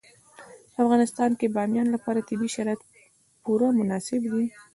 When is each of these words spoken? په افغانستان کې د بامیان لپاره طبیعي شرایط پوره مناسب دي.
په 0.73 0.77
افغانستان 0.85 1.31
کې 1.39 1.45
د 1.47 1.53
بامیان 1.55 1.87
لپاره 1.95 2.25
طبیعي 2.29 2.49
شرایط 2.55 2.81
پوره 3.43 3.67
مناسب 3.79 4.21
دي. 4.33 4.45